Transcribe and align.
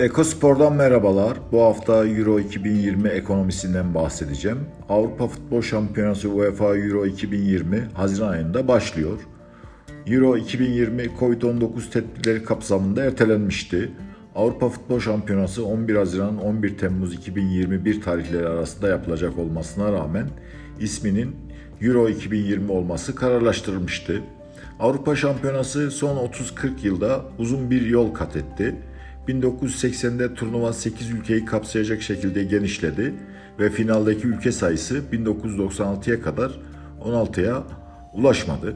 Ekospor'dan 0.00 0.72
merhabalar. 0.72 1.38
Bu 1.52 1.62
hafta 1.62 2.06
Euro 2.06 2.40
2020 2.40 3.08
ekonomisinden 3.08 3.94
bahsedeceğim. 3.94 4.58
Avrupa 4.88 5.28
Futbol 5.28 5.62
Şampiyonası 5.62 6.28
UEFA 6.28 6.76
Euro 6.76 7.06
2020 7.06 7.88
Haziran 7.94 8.28
ayında 8.28 8.68
başlıyor. 8.68 9.18
Euro 10.06 10.36
2020 10.36 11.02
Covid-19 11.02 11.90
tedbirleri 11.90 12.44
kapsamında 12.44 13.04
ertelenmişti. 13.04 13.92
Avrupa 14.34 14.68
Futbol 14.68 15.00
Şampiyonası 15.00 15.66
11 15.66 15.96
Haziran 15.96 16.38
11 16.38 16.78
Temmuz 16.78 17.14
2021 17.14 18.00
tarihleri 18.00 18.48
arasında 18.48 18.88
yapılacak 18.88 19.38
olmasına 19.38 19.92
rağmen 19.92 20.28
isminin 20.78 21.36
Euro 21.80 22.08
2020 22.08 22.72
olması 22.72 23.14
kararlaştırılmıştı. 23.14 24.22
Avrupa 24.80 25.16
Şampiyonası 25.16 25.90
son 25.90 26.16
30-40 26.16 26.70
yılda 26.82 27.24
uzun 27.38 27.70
bir 27.70 27.86
yol 27.86 28.14
kat 28.14 28.36
etti. 28.36 28.76
1980'de 29.28 30.34
turnuva 30.34 30.72
8 30.72 31.10
ülkeyi 31.10 31.44
kapsayacak 31.44 32.02
şekilde 32.02 32.44
genişledi 32.44 33.14
ve 33.58 33.70
finaldeki 33.70 34.26
ülke 34.26 34.52
sayısı 34.52 35.02
1996'ya 35.12 36.22
kadar 36.22 36.60
16'ya 37.04 37.62
ulaşmadı. 38.14 38.74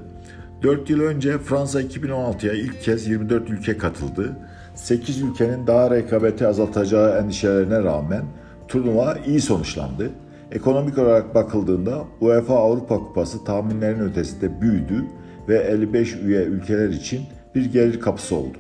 4 0.62 0.91
yıl 0.91 1.01
önce 1.01 1.38
Fransa 1.38 1.83
2016'ya 1.83 2.52
ilk 2.52 2.83
kez 2.83 3.07
24 3.07 3.51
ülke 3.51 3.79
katıldı. 3.79 4.37
8 4.75 5.23
ülkenin 5.23 5.66
daha 5.66 5.91
rekabeti 5.91 6.47
azaltacağı 6.47 7.19
endişelerine 7.19 7.83
rağmen 7.83 8.24
turnuva 8.69 9.19
iyi 9.27 9.41
sonuçlandı. 9.41 10.11
Ekonomik 10.52 10.99
olarak 10.99 11.35
bakıldığında 11.35 12.05
UEFA 12.21 12.59
Avrupa 12.59 12.99
Kupası 12.99 13.45
tahminlerin 13.45 14.01
ötesinde 14.01 14.61
büyüdü 14.61 15.05
ve 15.49 15.59
55 15.59 16.15
üye 16.15 16.43
ülkeler 16.43 16.88
için 16.88 17.23
bir 17.55 17.65
gelir 17.65 18.01
kapısı 18.01 18.37
oldu. 18.37 18.59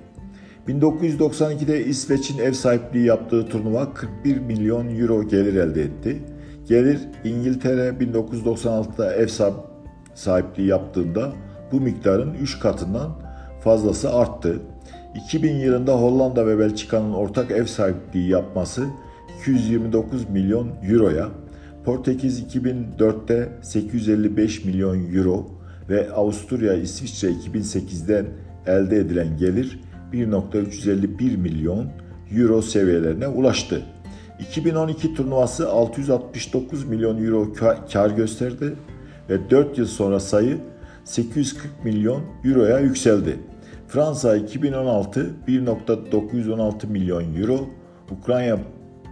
1992'de 0.68 1.84
İsveç'in 1.84 2.38
ev 2.38 2.52
sahipliği 2.52 3.06
yaptığı 3.06 3.46
turnuva 3.46 3.94
41 3.94 4.38
milyon 4.38 4.98
euro 4.98 5.28
gelir 5.28 5.54
elde 5.54 5.82
etti. 5.82 6.22
Gelir 6.68 7.00
İngiltere 7.24 7.88
1996'da 7.88 9.14
ev 9.14 9.28
sahipliği 10.14 10.68
yaptığında 10.68 11.32
bu 11.72 11.80
miktarın 11.80 12.34
3 12.34 12.60
katından 12.60 13.10
fazlası 13.60 14.14
arttı. 14.14 14.60
2000 15.26 15.54
yılında 15.54 15.94
Hollanda 15.94 16.46
ve 16.46 16.58
Belçika'nın 16.58 17.12
ortak 17.12 17.50
ev 17.50 17.64
sahipliği 17.64 18.28
yapması 18.28 18.86
229 19.40 20.30
milyon 20.30 20.68
euroya, 20.90 21.28
Portekiz 21.84 22.42
2004'te 22.42 23.48
855 23.62 24.64
milyon 24.64 25.14
euro 25.14 25.46
ve 25.88 26.12
Avusturya 26.12 26.74
İsviçre 26.74 27.28
2008'den 27.28 28.26
elde 28.66 28.96
edilen 28.96 29.36
gelir 29.36 29.80
1.351 30.14 31.36
milyon 31.36 31.86
euro 32.36 32.62
seviyelerine 32.62 33.28
ulaştı. 33.28 33.82
2012 34.40 35.14
turnuvası 35.14 35.70
669 35.70 36.84
milyon 36.84 37.24
euro 37.24 37.52
kar 37.92 38.10
gösterdi 38.10 38.74
ve 39.30 39.50
4 39.50 39.78
yıl 39.78 39.86
sonra 39.86 40.20
sayı 40.20 40.58
840 41.04 41.84
milyon 41.84 42.22
euroya 42.44 42.78
yükseldi. 42.78 43.36
Fransa 43.88 44.36
2016 44.36 45.30
1.916 45.48 46.86
milyon 46.86 47.34
euro, 47.34 47.60
Ukrayna 48.10 48.58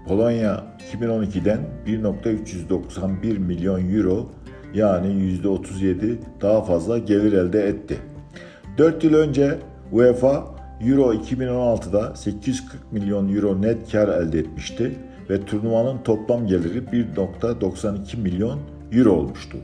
Polonya 0.09 0.65
2012'den 0.95 1.61
1.391 1.87 3.39
milyon 3.39 3.95
euro 3.95 4.29
yani 4.75 5.07
%37 5.07 6.17
daha 6.41 6.63
fazla 6.63 6.99
gelir 6.99 7.33
elde 7.33 7.63
etti. 7.63 7.99
4 8.79 9.05
yıl 9.05 9.15
önce 9.15 9.59
UEFA 9.93 10.62
Euro 10.87 11.15
2016'da 11.15 12.17
840 12.17 12.93
milyon 12.93 13.35
euro 13.35 13.63
net 13.63 13.93
kar 13.93 14.09
elde 14.09 14.39
etmişti 14.39 14.99
ve 15.31 15.45
turnuvanın 15.45 15.99
toplam 15.99 16.47
geliri 16.47 16.79
1.92 16.79 18.17
milyon 18.21 18.59
euro 18.93 19.13
olmuştu. 19.13 19.59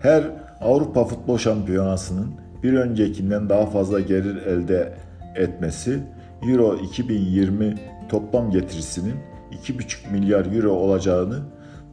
Her 0.00 0.24
Avrupa 0.60 1.04
Futbol 1.04 1.38
Şampiyonası'nın 1.38 2.28
bir 2.62 2.72
öncekinden 2.72 3.48
daha 3.48 3.66
fazla 3.66 4.00
gelir 4.00 4.36
elde 4.36 4.94
etmesi 5.36 6.00
Euro 6.48 6.76
2020 6.76 7.74
toplam 8.08 8.50
getirisinin 8.50 9.14
2,5 9.52 10.12
milyar 10.12 10.46
euro 10.46 10.70
olacağını 10.70 11.38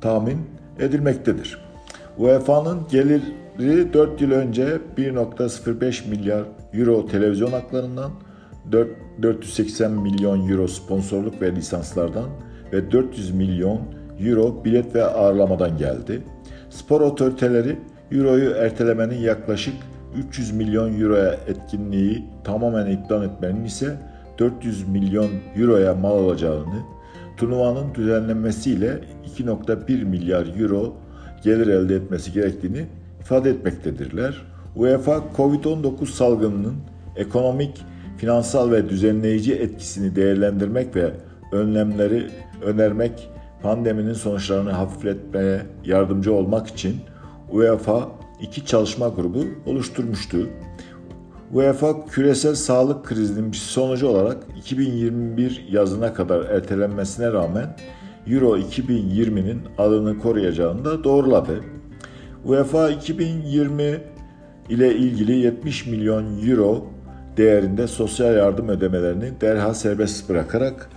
tahmin 0.01 0.37
edilmektedir. 0.79 1.59
UEFA'nın 2.17 2.79
geliri 2.91 3.93
4 3.93 4.21
yıl 4.21 4.31
önce 4.31 4.79
1.05 4.97 6.09
milyar 6.09 6.43
euro 6.73 7.07
televizyon 7.07 7.51
haklarından, 7.51 8.11
480 8.71 9.91
milyon 9.91 10.49
euro 10.49 10.67
sponsorluk 10.67 11.41
ve 11.41 11.55
lisanslardan 11.55 12.29
ve 12.73 12.91
400 12.91 13.31
milyon 13.31 13.79
euro 14.19 14.65
bilet 14.65 14.95
ve 14.95 15.03
ağırlamadan 15.05 15.77
geldi. 15.77 16.21
Spor 16.69 17.01
otoriteleri 17.01 17.77
Euro'yu 18.11 18.49
ertelemenin 18.49 19.19
yaklaşık 19.19 19.73
300 20.29 20.51
milyon 20.51 21.01
euroya 21.01 21.33
etkinliği 21.47 22.25
tamamen 22.43 22.91
iptal 22.91 23.23
etmenin 23.23 23.65
ise 23.65 23.97
400 24.39 24.87
milyon 24.87 25.29
euroya 25.55 25.95
mal 25.95 26.11
olacağını, 26.11 26.79
turnuvanın 27.37 27.95
düzenlenmesiyle 27.95 28.99
2.1 29.37 30.05
milyar 30.05 30.59
euro 30.59 30.93
gelir 31.43 31.67
elde 31.67 31.95
etmesi 31.95 32.33
gerektiğini 32.33 32.85
ifade 33.19 33.49
etmektedirler. 33.49 34.41
UEFA 34.75 35.23
Covid-19 35.37 36.05
salgınının 36.05 36.75
ekonomik, 37.15 37.85
finansal 38.17 38.71
ve 38.71 38.89
düzenleyici 38.89 39.53
etkisini 39.53 40.15
değerlendirmek 40.15 40.95
ve 40.95 41.11
önlemleri 41.51 42.27
önermek, 42.61 43.29
pandeminin 43.63 44.13
sonuçlarını 44.13 44.71
hafifletmeye 44.71 45.61
yardımcı 45.85 46.33
olmak 46.33 46.67
için 46.67 46.95
UEFA 47.51 48.09
iki 48.41 48.65
çalışma 48.65 49.07
grubu 49.07 49.43
oluşturmuştu. 49.65 50.49
UEFA 51.53 52.05
küresel 52.05 52.55
sağlık 52.55 53.05
krizinin 53.05 53.51
bir 53.51 53.57
sonucu 53.57 54.07
olarak 54.07 54.37
2021 54.57 55.65
yazına 55.69 56.13
kadar 56.13 56.45
ertelenmesine 56.45 57.31
rağmen 57.31 57.75
Euro 58.27 58.57
2020'nin 58.57 59.61
adını 59.77 60.17
koruyacağını 60.19 60.85
da 60.85 61.03
doğruladı. 61.03 61.61
UEFA 62.45 62.89
2020 62.89 64.01
ile 64.69 64.95
ilgili 64.95 65.37
70 65.37 65.85
milyon 65.85 66.47
euro 66.47 66.87
değerinde 67.37 67.87
sosyal 67.87 68.35
yardım 68.35 68.69
ödemelerini 68.69 69.41
derhal 69.41 69.73
serbest 69.73 70.29
bırakarak 70.29 70.89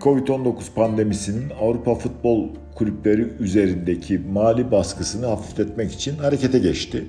Covid-19 0.00 0.54
pandemisinin 0.74 1.50
Avrupa 1.60 1.94
futbol 1.94 2.48
kulüpleri 2.74 3.28
üzerindeki 3.40 4.18
mali 4.18 4.70
baskısını 4.70 5.26
hafifletmek 5.26 5.92
için 5.92 6.16
harekete 6.16 6.58
geçti. 6.58 7.04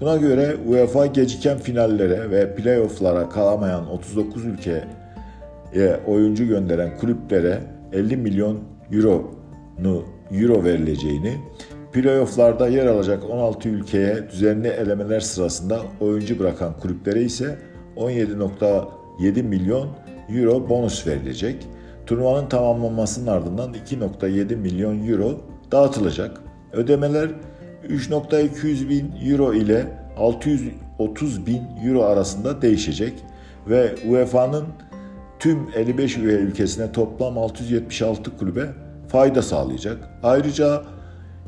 Buna 0.00 0.16
göre 0.16 0.56
UEFA 0.66 1.06
geciken 1.06 1.58
finallere 1.58 2.30
ve 2.30 2.54
playofflara 2.54 3.28
kalamayan 3.28 3.90
39 3.90 4.44
ülkeye 4.44 4.84
oyuncu 6.06 6.46
gönderen 6.46 6.98
kulüplere 6.98 7.60
50 7.92 8.16
milyon 8.16 8.60
euronu 8.92 10.04
euro 10.32 10.64
verileceğini, 10.64 11.36
playofflarda 11.92 12.68
yer 12.68 12.86
alacak 12.86 13.30
16 13.30 13.68
ülkeye 13.68 14.30
düzenli 14.30 14.68
elemeler 14.68 15.20
sırasında 15.20 15.80
oyuncu 16.00 16.38
bırakan 16.38 16.78
kulüplere 16.80 17.22
ise 17.22 17.58
17.7 17.96 19.42
milyon 19.42 19.88
euro 20.28 20.68
bonus 20.68 21.06
verilecek. 21.06 21.66
Turnuvanın 22.06 22.48
tamamlanmasının 22.48 23.26
ardından 23.26 23.74
2.7 23.90 24.56
milyon 24.56 25.08
euro 25.08 25.40
dağıtılacak. 25.72 26.40
Ödemeler 26.72 27.30
3.200 27.88 28.88
bin 28.88 29.12
euro 29.30 29.54
ile 29.54 29.86
630 30.18 31.46
bin 31.46 31.62
euro 31.84 32.02
arasında 32.02 32.62
değişecek 32.62 33.12
ve 33.68 33.94
UEFA'nın 34.08 34.64
tüm 35.38 35.58
55 35.74 36.16
üye 36.18 36.36
ülkesine 36.36 36.92
toplam 36.92 37.38
676 37.38 38.36
kulübe 38.36 38.66
fayda 39.08 39.42
sağlayacak. 39.42 39.96
Ayrıca 40.22 40.82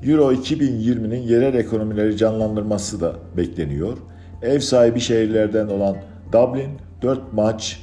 Euro 0.02 0.32
2020'nin 0.32 1.22
yerel 1.22 1.54
ekonomileri 1.54 2.16
canlandırması 2.16 3.00
da 3.00 3.14
bekleniyor. 3.36 3.98
Ev 4.42 4.58
sahibi 4.58 5.00
şehirlerden 5.00 5.66
olan 5.68 5.96
Dublin 6.32 6.70
4 7.02 7.32
maç, 7.32 7.82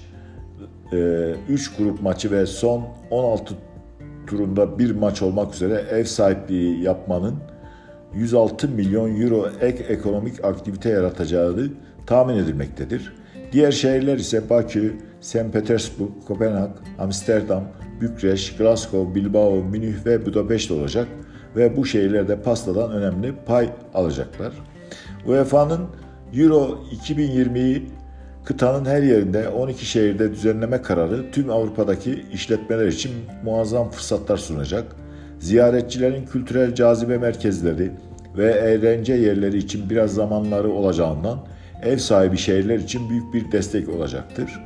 3 0.91 0.93
e, 0.93 1.71
grup 1.77 2.01
maçı 2.01 2.31
ve 2.31 2.45
son 2.45 2.87
16 3.11 3.53
turunda 4.27 4.79
bir 4.79 4.91
maç 4.91 5.21
olmak 5.21 5.55
üzere 5.55 5.83
ev 5.91 6.03
sahipliği 6.03 6.83
yapmanın 6.83 7.35
106 8.15 8.67
milyon 8.67 9.21
euro 9.21 9.49
ek 9.61 9.83
ekonomik 9.83 10.45
aktivite 10.45 10.89
yaratacağı 10.89 11.69
tahmin 12.05 12.35
edilmektedir. 12.35 13.13
Diğer 13.51 13.71
şehirler 13.71 14.17
ise 14.17 14.49
Bakü, 14.49 14.95
St. 15.21 15.53
Petersburg, 15.53 16.09
Kopenhag, 16.27 16.71
Amsterdam, 16.99 17.63
Bükreş, 18.01 18.57
Glasgow, 18.57 19.15
Bilbao, 19.15 19.63
Münih 19.63 20.05
ve 20.05 20.25
Budapeşte 20.25 20.73
olacak 20.73 21.07
ve 21.57 21.77
bu 21.77 21.85
şehirlerde 21.85 22.41
pastadan 22.41 22.91
önemli 22.91 23.33
pay 23.45 23.69
alacaklar. 23.93 24.53
UEFA'nın 25.27 25.81
Euro 26.33 26.79
2020'yi 27.05 27.87
Kıtanın 28.47 28.85
her 28.85 29.03
yerinde 29.03 29.49
12 29.49 29.85
şehirde 29.85 30.31
düzenleme 30.31 30.81
kararı 30.81 31.31
tüm 31.31 31.49
Avrupa'daki 31.49 32.25
işletmeler 32.33 32.87
için 32.87 33.11
muazzam 33.43 33.89
fırsatlar 33.91 34.37
sunacak. 34.37 34.95
Ziyaretçilerin 35.39 36.25
kültürel 36.25 36.75
cazibe 36.75 37.17
merkezleri 37.17 37.91
ve 38.37 38.51
eğlence 38.51 39.13
yerleri 39.13 39.57
için 39.57 39.89
biraz 39.89 40.13
zamanları 40.13 40.71
olacağından 40.71 41.39
ev 41.83 41.97
sahibi 41.97 42.37
şehirler 42.37 42.79
için 42.79 43.09
büyük 43.09 43.33
bir 43.33 43.51
destek 43.51 43.89
olacaktır. 43.89 44.61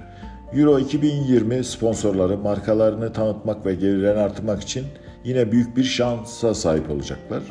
Euro 0.54 0.80
2020 0.80 1.64
sponsorları 1.64 2.38
markalarını 2.38 3.14
tanıtmak 3.14 3.66
ve 3.66 3.76
gelirlerini 3.76 4.20
artırmak 4.20 4.62
için 4.62 4.86
yine 5.24 5.52
büyük 5.52 5.78
bir 5.78 5.84
şansa 5.84 6.54
sahip 6.54 6.92
olacaklar. 6.92 7.44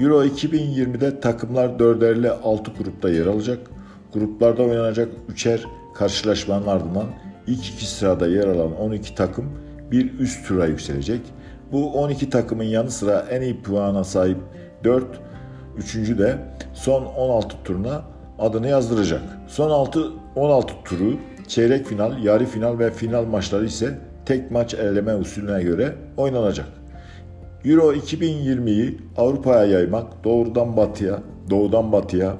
Euro 0.00 0.24
2020'de 0.24 1.20
takımlar 1.20 1.78
dörderli 1.78 2.30
6 2.30 2.70
grupta 2.78 3.10
yer 3.10 3.26
alacak. 3.26 3.58
Gruplarda 4.12 4.62
oynanacak 4.62 5.08
üçer 5.28 5.64
karşılaşmanın 5.94 6.66
ardından 6.66 7.06
ilk 7.46 7.68
iki 7.68 7.86
sırada 7.86 8.26
yer 8.26 8.46
alan 8.48 8.80
12 8.80 9.14
takım 9.14 9.44
bir 9.90 10.18
üst 10.18 10.48
tura 10.48 10.66
yükselecek. 10.66 11.20
Bu 11.72 11.92
12 11.92 12.30
takımın 12.30 12.64
yanı 12.64 12.90
sıra 12.90 13.26
en 13.30 13.42
iyi 13.42 13.62
puana 13.62 14.04
sahip 14.04 14.38
4 14.84 15.04
üçüncü 15.76 16.18
de 16.18 16.38
son 16.74 17.04
16 17.04 17.56
turuna 17.64 18.02
adını 18.38 18.68
yazdıracak. 18.68 19.22
Son 19.48 19.70
6 19.70 20.10
16 20.36 20.74
turu 20.84 21.16
çeyrek 21.48 21.86
final, 21.86 22.24
yarı 22.24 22.46
final 22.46 22.78
ve 22.78 22.90
final 22.90 23.24
maçları 23.24 23.66
ise 23.66 23.98
tek 24.26 24.50
maç 24.50 24.74
eleme 24.74 25.14
usulüne 25.14 25.62
göre 25.62 25.94
oynanacak. 26.16 26.66
Euro 27.64 27.92
2020'yi 27.94 28.98
Avrupa'ya 29.16 29.64
yaymak 29.64 30.24
doğrudan 30.24 30.76
batıya, 30.76 31.22
doğudan 31.50 31.92
batıya 31.92 32.36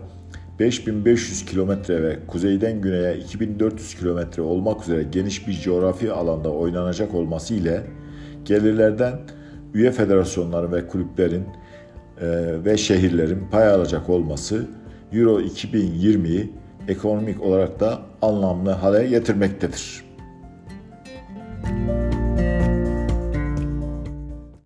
5500 0.58 1.44
kilometre 1.44 2.02
ve 2.02 2.18
kuzeyden 2.26 2.80
güneye 2.80 3.16
2400 3.16 3.94
kilometre 3.94 4.42
olmak 4.42 4.82
üzere 4.82 5.02
geniş 5.02 5.48
bir 5.48 5.52
coğrafi 5.52 6.12
alanda 6.12 6.50
oynanacak 6.50 7.14
olması 7.14 7.54
ile 7.54 7.82
gelirlerden 8.44 9.14
üye 9.74 9.90
federasyonları 9.90 10.72
ve 10.72 10.86
kulüplerin 10.86 11.44
e, 12.20 12.26
ve 12.64 12.76
şehirlerin 12.76 13.48
pay 13.50 13.68
alacak 13.68 14.10
olması 14.10 14.66
Euro 15.12 15.40
2020'yi 15.40 16.52
ekonomik 16.88 17.42
olarak 17.42 17.80
da 17.80 17.98
anlamlı 18.22 18.70
hale 18.70 19.06
getirmektedir. 19.06 20.04